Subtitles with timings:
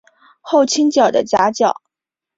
[0.41, 1.79] 后倾角的夹角。